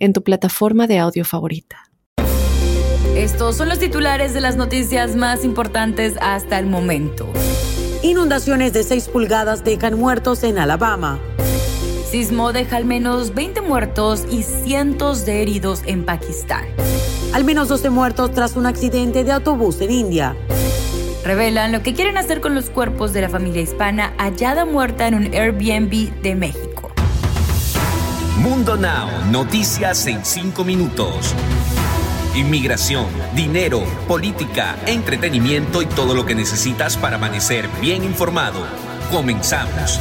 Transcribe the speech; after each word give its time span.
en 0.00 0.12
tu 0.12 0.24
plataforma 0.24 0.88
de 0.88 0.98
audio 0.98 1.24
favorita. 1.24 1.90
Estos 3.14 3.56
son 3.56 3.68
los 3.68 3.78
titulares 3.78 4.34
de 4.34 4.40
las 4.40 4.56
noticias 4.56 5.14
más 5.14 5.44
importantes 5.44 6.14
hasta 6.20 6.58
el 6.58 6.66
momento. 6.66 7.28
Inundaciones 8.02 8.72
de 8.72 8.82
6 8.82 9.08
pulgadas 9.08 9.62
dejan 9.62 9.98
muertos 9.98 10.42
en 10.42 10.58
Alabama. 10.58 11.20
Sismo 12.10 12.52
deja 12.52 12.76
al 12.76 12.86
menos 12.86 13.34
20 13.34 13.60
muertos 13.60 14.24
y 14.30 14.42
cientos 14.42 15.26
de 15.26 15.42
heridos 15.42 15.82
en 15.86 16.04
Pakistán. 16.04 16.64
Al 17.32 17.44
menos 17.44 17.68
12 17.68 17.90
muertos 17.90 18.32
tras 18.32 18.56
un 18.56 18.66
accidente 18.66 19.22
de 19.22 19.32
autobús 19.32 19.80
en 19.80 19.90
India. 19.90 20.34
Revelan 21.24 21.72
lo 21.72 21.82
que 21.82 21.94
quieren 21.94 22.16
hacer 22.16 22.40
con 22.40 22.54
los 22.54 22.70
cuerpos 22.70 23.12
de 23.12 23.20
la 23.20 23.28
familia 23.28 23.62
hispana 23.62 24.14
hallada 24.16 24.64
muerta 24.64 25.06
en 25.06 25.14
un 25.14 25.24
Airbnb 25.34 26.10
de 26.22 26.34
México. 26.34 26.69
Mundo 28.40 28.74
Now, 28.74 29.26
noticias 29.30 30.06
en 30.06 30.24
5 30.24 30.64
minutos. 30.64 31.34
Inmigración, 32.34 33.04
dinero, 33.34 33.82
política, 34.08 34.76
entretenimiento 34.86 35.82
y 35.82 35.86
todo 35.86 36.14
lo 36.14 36.24
que 36.24 36.34
necesitas 36.34 36.96
para 36.96 37.16
amanecer 37.16 37.68
bien 37.82 38.02
informado. 38.02 38.66
Comenzamos. 39.10 40.00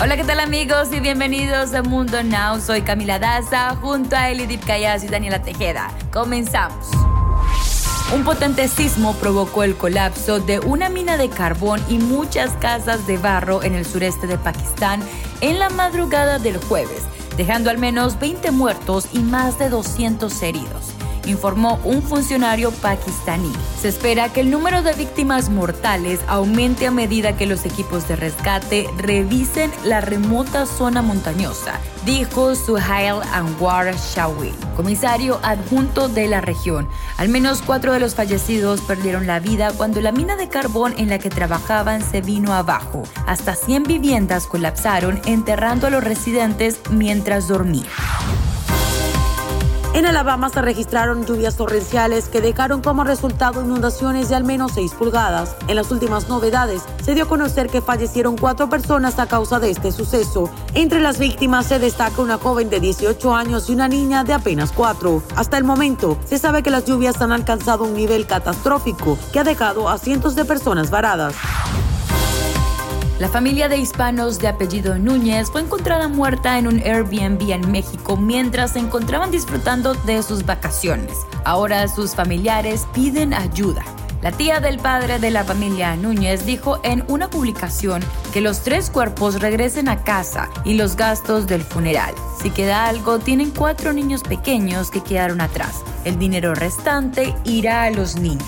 Hola, 0.00 0.16
¿qué 0.16 0.24
tal 0.24 0.40
amigos? 0.40 0.90
Y 0.90 1.00
bienvenidos 1.00 1.74
a 1.74 1.82
Mundo 1.82 2.22
Now. 2.22 2.58
Soy 2.58 2.80
Camila 2.80 3.18
Daza 3.18 3.76
junto 3.76 4.16
a 4.16 4.30
Elidip 4.30 4.64
Cayas 4.64 5.04
y 5.04 5.08
Daniela 5.08 5.42
Tejeda. 5.42 5.90
Comenzamos. 6.10 7.11
Un 8.14 8.24
potente 8.24 8.68
sismo 8.68 9.14
provocó 9.14 9.62
el 9.62 9.74
colapso 9.74 10.38
de 10.38 10.58
una 10.60 10.90
mina 10.90 11.16
de 11.16 11.30
carbón 11.30 11.80
y 11.88 11.96
muchas 11.96 12.52
casas 12.58 13.06
de 13.06 13.16
barro 13.16 13.62
en 13.62 13.74
el 13.74 13.86
sureste 13.86 14.26
de 14.26 14.36
Pakistán 14.36 15.00
en 15.40 15.58
la 15.58 15.70
madrugada 15.70 16.38
del 16.38 16.58
jueves, 16.58 17.04
dejando 17.38 17.70
al 17.70 17.78
menos 17.78 18.20
20 18.20 18.50
muertos 18.50 19.08
y 19.14 19.20
más 19.20 19.58
de 19.58 19.70
200 19.70 20.42
heridos 20.42 20.91
informó 21.26 21.80
un 21.84 22.02
funcionario 22.02 22.70
pakistaní. 22.70 23.52
Se 23.80 23.88
espera 23.88 24.32
que 24.32 24.40
el 24.40 24.50
número 24.50 24.82
de 24.82 24.92
víctimas 24.94 25.50
mortales 25.50 26.20
aumente 26.28 26.86
a 26.86 26.90
medida 26.90 27.36
que 27.36 27.46
los 27.46 27.64
equipos 27.64 28.08
de 28.08 28.16
rescate 28.16 28.88
revisen 28.98 29.70
la 29.84 30.00
remota 30.00 30.66
zona 30.66 31.02
montañosa, 31.02 31.80
dijo 32.04 32.54
Suhail 32.54 33.16
Anwar 33.32 33.94
Shawi, 33.94 34.52
comisario 34.76 35.40
adjunto 35.42 36.08
de 36.08 36.28
la 36.28 36.40
región. 36.40 36.88
Al 37.16 37.28
menos 37.28 37.62
cuatro 37.62 37.92
de 37.92 38.00
los 38.00 38.14
fallecidos 38.14 38.80
perdieron 38.82 39.26
la 39.26 39.40
vida 39.40 39.72
cuando 39.76 40.00
la 40.00 40.12
mina 40.12 40.36
de 40.36 40.48
carbón 40.48 40.94
en 40.98 41.08
la 41.08 41.18
que 41.18 41.30
trabajaban 41.30 42.02
se 42.02 42.20
vino 42.20 42.52
abajo. 42.52 43.02
Hasta 43.26 43.54
100 43.54 43.84
viviendas 43.84 44.46
colapsaron 44.46 45.20
enterrando 45.26 45.86
a 45.86 45.90
los 45.90 46.04
residentes 46.04 46.80
mientras 46.90 47.48
dormían. 47.48 47.86
En 49.94 50.06
Alabama 50.06 50.48
se 50.48 50.62
registraron 50.62 51.26
lluvias 51.26 51.56
torrenciales 51.56 52.28
que 52.28 52.40
dejaron 52.40 52.80
como 52.80 53.04
resultado 53.04 53.60
inundaciones 53.60 54.30
de 54.30 54.36
al 54.36 54.42
menos 54.42 54.72
6 54.74 54.94
pulgadas. 54.94 55.54
En 55.68 55.76
las 55.76 55.90
últimas 55.90 56.30
novedades, 56.30 56.82
se 57.04 57.14
dio 57.14 57.24
a 57.24 57.28
conocer 57.28 57.68
que 57.68 57.82
fallecieron 57.82 58.38
cuatro 58.38 58.70
personas 58.70 59.18
a 59.18 59.26
causa 59.26 59.60
de 59.60 59.70
este 59.70 59.92
suceso. 59.92 60.50
Entre 60.72 60.98
las 60.98 61.18
víctimas 61.18 61.66
se 61.66 61.78
destaca 61.78 62.22
una 62.22 62.38
joven 62.38 62.70
de 62.70 62.80
18 62.80 63.34
años 63.34 63.68
y 63.68 63.74
una 63.74 63.86
niña 63.86 64.24
de 64.24 64.32
apenas 64.32 64.72
4. 64.72 65.22
Hasta 65.36 65.58
el 65.58 65.64
momento, 65.64 66.16
se 66.24 66.38
sabe 66.38 66.62
que 66.62 66.70
las 66.70 66.86
lluvias 66.86 67.20
han 67.20 67.32
alcanzado 67.32 67.84
un 67.84 67.92
nivel 67.92 68.26
catastrófico 68.26 69.18
que 69.30 69.40
ha 69.40 69.44
dejado 69.44 69.90
a 69.90 69.98
cientos 69.98 70.34
de 70.34 70.46
personas 70.46 70.88
varadas. 70.88 71.34
La 73.22 73.28
familia 73.28 73.68
de 73.68 73.76
hispanos 73.76 74.40
de 74.40 74.48
apellido 74.48 74.98
Núñez 74.98 75.48
fue 75.48 75.60
encontrada 75.60 76.08
muerta 76.08 76.58
en 76.58 76.66
un 76.66 76.80
Airbnb 76.80 77.52
en 77.52 77.70
México 77.70 78.16
mientras 78.16 78.72
se 78.72 78.80
encontraban 78.80 79.30
disfrutando 79.30 79.94
de 79.94 80.24
sus 80.24 80.44
vacaciones. 80.44 81.16
Ahora 81.44 81.86
sus 81.86 82.16
familiares 82.16 82.84
piden 82.92 83.32
ayuda. 83.32 83.84
La 84.22 84.32
tía 84.32 84.58
del 84.58 84.80
padre 84.80 85.20
de 85.20 85.30
la 85.30 85.44
familia 85.44 85.94
Núñez 85.94 86.46
dijo 86.46 86.80
en 86.82 87.04
una 87.06 87.30
publicación 87.30 88.02
que 88.32 88.40
los 88.40 88.62
tres 88.62 88.90
cuerpos 88.90 89.40
regresen 89.40 89.88
a 89.88 90.02
casa 90.02 90.50
y 90.64 90.74
los 90.74 90.96
gastos 90.96 91.46
del 91.46 91.62
funeral. 91.62 92.16
Si 92.42 92.50
queda 92.50 92.88
algo, 92.88 93.20
tienen 93.20 93.52
cuatro 93.52 93.92
niños 93.92 94.24
pequeños 94.24 94.90
que 94.90 95.00
quedaron 95.00 95.40
atrás. 95.40 95.84
El 96.04 96.18
dinero 96.18 96.56
restante 96.56 97.36
irá 97.44 97.84
a 97.84 97.90
los 97.92 98.16
niños. 98.16 98.42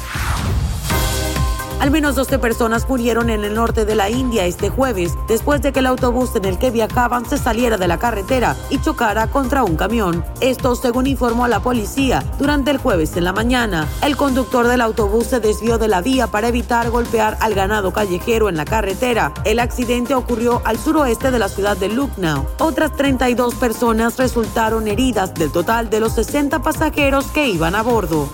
Al 1.80 1.90
menos 1.90 2.14
12 2.14 2.38
personas 2.38 2.88
murieron 2.88 3.30
en 3.30 3.44
el 3.44 3.54
norte 3.54 3.84
de 3.84 3.94
la 3.94 4.08
India 4.08 4.46
este 4.46 4.70
jueves 4.70 5.12
después 5.28 5.60
de 5.60 5.72
que 5.72 5.80
el 5.80 5.86
autobús 5.86 6.34
en 6.34 6.44
el 6.44 6.58
que 6.58 6.70
viajaban 6.70 7.28
se 7.28 7.36
saliera 7.36 7.76
de 7.76 7.88
la 7.88 7.98
carretera 7.98 8.56
y 8.70 8.80
chocara 8.80 9.26
contra 9.26 9.64
un 9.64 9.76
camión. 9.76 10.24
Esto 10.40 10.76
según 10.76 11.06
informó 11.06 11.46
la 11.46 11.60
policía 11.60 12.24
durante 12.38 12.70
el 12.70 12.78
jueves 12.78 13.16
en 13.16 13.24
la 13.24 13.32
mañana. 13.32 13.86
El 14.02 14.16
conductor 14.16 14.66
del 14.66 14.80
autobús 14.80 15.26
se 15.26 15.40
desvió 15.40 15.78
de 15.78 15.88
la 15.88 16.00
vía 16.00 16.26
para 16.26 16.48
evitar 16.48 16.90
golpear 16.90 17.36
al 17.40 17.54
ganado 17.54 17.92
callejero 17.92 18.48
en 18.48 18.56
la 18.56 18.64
carretera. 18.64 19.32
El 19.44 19.58
accidente 19.58 20.14
ocurrió 20.14 20.62
al 20.64 20.78
suroeste 20.78 21.30
de 21.30 21.38
la 21.38 21.48
ciudad 21.48 21.76
de 21.76 21.88
Lucknow. 21.88 22.46
Otras 22.58 22.96
32 22.96 23.54
personas 23.56 24.16
resultaron 24.16 24.88
heridas 24.88 25.34
del 25.34 25.52
total 25.52 25.90
de 25.90 26.00
los 26.00 26.14
60 26.14 26.62
pasajeros 26.62 27.26
que 27.26 27.48
iban 27.48 27.74
a 27.74 27.82
bordo. 27.82 28.28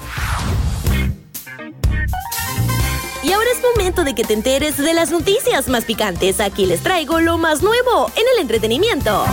Momento 3.75 4.04
de 4.04 4.14
que 4.14 4.25
te 4.25 4.34
enteres 4.34 4.76
de 4.76 4.94
las 4.94 5.10
noticias 5.10 5.69
más 5.69 5.84
picantes. 5.84 6.41
Aquí 6.41 6.66
les 6.66 6.82
traigo 6.82 7.20
lo 7.20 7.38
más 7.38 7.62
nuevo 7.62 8.10
en 8.16 8.25
el 8.34 8.41
entretenimiento. 8.41 9.25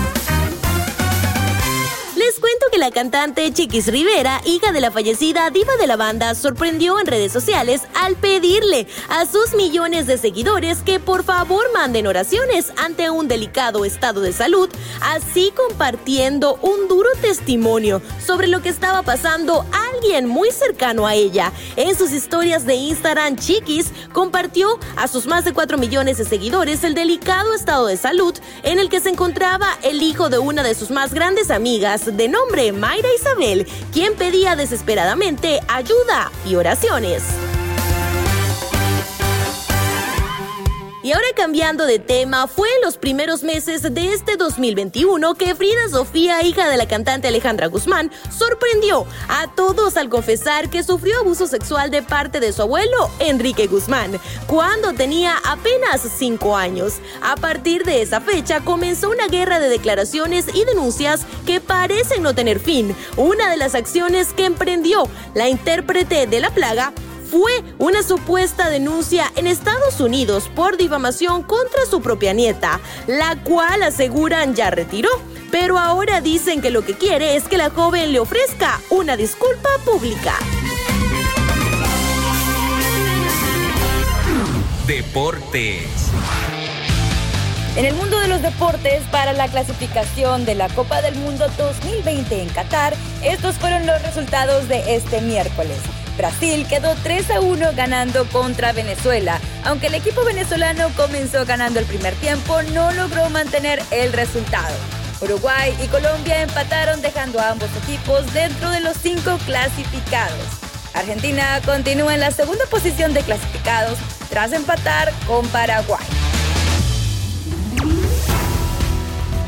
La 2.77 2.91
cantante 2.91 3.51
Chiquis 3.51 3.87
Rivera, 3.87 4.39
hija 4.45 4.71
de 4.71 4.81
la 4.81 4.91
fallecida 4.91 5.49
diva 5.49 5.75
de 5.77 5.87
la 5.87 5.95
banda, 5.95 6.35
sorprendió 6.35 6.99
en 6.99 7.07
redes 7.07 7.31
sociales 7.31 7.81
al 7.95 8.15
pedirle 8.15 8.85
a 9.09 9.25
sus 9.25 9.55
millones 9.55 10.05
de 10.05 10.19
seguidores 10.19 10.83
que 10.83 10.99
por 10.99 11.23
favor 11.23 11.65
manden 11.73 12.05
oraciones 12.05 12.71
ante 12.77 13.09
un 13.09 13.27
delicado 13.27 13.83
estado 13.83 14.21
de 14.21 14.31
salud, 14.31 14.69
así 15.01 15.51
compartiendo 15.55 16.59
un 16.61 16.87
duro 16.87 17.09
testimonio 17.19 17.99
sobre 18.23 18.45
lo 18.45 18.61
que 18.61 18.69
estaba 18.69 19.01
pasando 19.01 19.65
alguien 19.95 20.27
muy 20.27 20.51
cercano 20.51 21.07
a 21.07 21.15
ella. 21.15 21.51
En 21.77 21.97
sus 21.97 22.11
historias 22.11 22.67
de 22.67 22.75
Instagram, 22.75 23.37
Chiquis 23.37 23.87
compartió 24.13 24.79
a 24.95 25.07
sus 25.07 25.25
más 25.25 25.45
de 25.45 25.53
4 25.53 25.79
millones 25.79 26.19
de 26.19 26.25
seguidores 26.25 26.83
el 26.83 26.93
delicado 26.93 27.55
estado 27.55 27.87
de 27.87 27.97
salud 27.97 28.35
en 28.61 28.77
el 28.77 28.89
que 28.89 28.99
se 28.99 29.09
encontraba 29.09 29.67
el 29.81 30.03
hijo 30.03 30.29
de 30.29 30.37
una 30.37 30.61
de 30.61 30.75
sus 30.75 30.91
más 30.91 31.11
grandes 31.13 31.49
amigas 31.49 32.15
de 32.15 32.27
nombre 32.27 32.66
Mayra 32.71 33.09
Isabel, 33.13 33.67
quien 33.93 34.15
pedía 34.15 34.55
desesperadamente 34.55 35.59
ayuda 35.67 36.31
y 36.45 36.55
oraciones. 36.55 37.23
Y 41.07 41.13
ahora 41.13 41.27
cambiando 41.37 41.85
de 41.85 41.99
tema, 41.99 42.47
fue 42.47 42.67
en 42.67 42.81
los 42.81 42.97
primeros 42.97 43.41
meses 43.41 43.81
de 43.81 44.11
este 44.11 44.35
2021 44.35 45.35
que 45.35 45.55
Frida 45.55 45.87
Sofía, 45.89 46.43
hija 46.43 46.67
de 46.67 46.75
la 46.75 46.85
cantante 46.85 47.29
Alejandra 47.29 47.67
Guzmán, 47.67 48.11
sorprendió 48.29 49.05
a 49.29 49.47
todos 49.55 49.95
al 49.95 50.09
confesar 50.09 50.69
que 50.69 50.83
sufrió 50.83 51.17
abuso 51.21 51.47
sexual 51.47 51.91
de 51.91 52.03
parte 52.03 52.41
de 52.41 52.51
su 52.51 52.61
abuelo, 52.61 53.09
Enrique 53.19 53.67
Guzmán, 53.67 54.19
cuando 54.47 54.91
tenía 54.91 55.37
apenas 55.45 56.01
5 56.01 56.57
años. 56.57 56.95
A 57.21 57.37
partir 57.37 57.85
de 57.85 58.01
esa 58.01 58.19
fecha 58.19 58.59
comenzó 58.59 59.09
una 59.09 59.29
guerra 59.29 59.61
de 59.61 59.69
declaraciones 59.69 60.47
y 60.53 60.65
denuncias 60.65 61.21
que 61.45 61.61
parecen 61.61 62.21
no 62.21 62.35
tener 62.35 62.59
fin. 62.59 62.93
Una 63.15 63.49
de 63.49 63.55
las 63.55 63.75
acciones 63.75 64.33
que 64.33 64.43
emprendió 64.43 65.07
la 65.35 65.47
intérprete 65.47 66.27
de 66.27 66.41
La 66.41 66.49
Plaga 66.49 66.91
fue 67.29 67.51
una 67.77 68.03
supuesta 68.03 68.69
denuncia 68.69 69.31
en 69.35 69.47
Estados 69.47 69.99
Unidos 69.99 70.49
por 70.55 70.77
difamación 70.77 71.43
contra 71.43 71.85
su 71.85 72.01
propia 72.01 72.33
nieta, 72.33 72.79
la 73.05 73.41
cual 73.43 73.83
aseguran 73.83 74.55
ya 74.55 74.69
retiró. 74.69 75.09
Pero 75.51 75.77
ahora 75.77 76.21
dicen 76.21 76.61
que 76.61 76.71
lo 76.71 76.85
que 76.85 76.93
quiere 76.93 77.35
es 77.35 77.43
que 77.43 77.57
la 77.57 77.69
joven 77.69 78.11
le 78.11 78.19
ofrezca 78.19 78.81
una 78.89 79.17
disculpa 79.17 79.69
pública. 79.85 80.35
Deportes. 84.85 86.11
En 87.75 87.85
el 87.85 87.93
mundo 87.93 88.19
de 88.19 88.27
los 88.27 88.41
deportes, 88.41 89.03
para 89.11 89.33
la 89.33 89.47
clasificación 89.47 90.45
de 90.45 90.55
la 90.55 90.67
Copa 90.69 91.01
del 91.01 91.15
Mundo 91.15 91.45
2020 91.57 92.41
en 92.41 92.49
Qatar, 92.49 92.95
estos 93.23 93.55
fueron 93.55 93.85
los 93.85 94.01
resultados 94.01 94.67
de 94.67 94.95
este 94.95 95.21
miércoles. 95.21 95.77
Brasil 96.17 96.65
quedó 96.67 96.95
3 97.03 97.31
a 97.31 97.39
1 97.39 97.73
ganando 97.75 98.27
contra 98.29 98.73
Venezuela. 98.73 99.39
Aunque 99.63 99.87
el 99.87 99.95
equipo 99.95 100.23
venezolano 100.25 100.89
comenzó 100.95 101.45
ganando 101.45 101.79
el 101.79 101.85
primer 101.85 102.15
tiempo, 102.15 102.61
no 102.73 102.91
logró 102.91 103.29
mantener 103.29 103.81
el 103.91 104.11
resultado. 104.13 104.73
Uruguay 105.21 105.75
y 105.83 105.87
Colombia 105.87 106.41
empataron 106.41 107.01
dejando 107.01 107.39
a 107.39 107.49
ambos 107.51 107.69
equipos 107.83 108.31
dentro 108.33 108.69
de 108.69 108.81
los 108.81 108.97
cinco 108.97 109.37
clasificados. 109.45 110.45
Argentina 110.93 111.61
continúa 111.65 112.13
en 112.13 112.21
la 112.21 112.31
segunda 112.31 112.65
posición 112.65 113.13
de 113.13 113.21
clasificados 113.21 113.99
tras 114.29 114.51
empatar 114.51 115.11
con 115.27 115.47
Paraguay. 115.49 116.26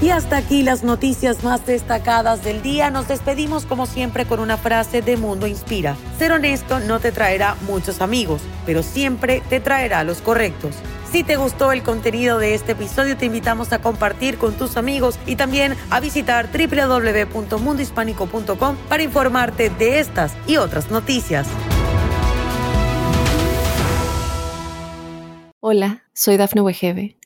Y 0.01 0.11
hasta 0.11 0.37
aquí 0.37 0.63
las 0.63 0.83
noticias 0.83 1.43
más 1.43 1.65
destacadas 1.65 2.41
del 2.41 2.61
día. 2.61 2.89
Nos 2.89 3.09
despedimos 3.09 3.65
como 3.65 3.85
siempre 3.85 4.25
con 4.25 4.39
una 4.39 4.55
frase 4.55 5.01
de 5.01 5.17
Mundo 5.17 5.45
Inspira. 5.45 5.97
Ser 6.17 6.31
honesto 6.31 6.79
no 6.79 7.01
te 7.01 7.11
traerá 7.11 7.57
muchos 7.67 7.99
amigos, 7.99 8.41
pero 8.65 8.81
siempre 8.81 9.43
te 9.49 9.59
traerá 9.59 10.05
los 10.05 10.21
correctos. 10.21 10.73
Si 11.11 11.25
te 11.25 11.35
gustó 11.35 11.73
el 11.73 11.83
contenido 11.83 12.39
de 12.39 12.53
este 12.53 12.71
episodio, 12.73 13.17
te 13.17 13.25
invitamos 13.25 13.73
a 13.73 13.81
compartir 13.81 14.37
con 14.37 14.53
tus 14.53 14.77
amigos 14.77 15.19
y 15.25 15.35
también 15.35 15.75
a 15.89 15.99
visitar 15.99 16.47
www.mundohispánico.com 16.49 18.77
para 18.87 19.03
informarte 19.03 19.69
de 19.69 19.99
estas 19.99 20.31
y 20.47 20.55
otras 20.55 20.91
noticias. 20.91 21.45
Hola, 25.59 26.03
soy 26.13 26.37
Dafne 26.37 26.61
Wegebe 26.61 27.18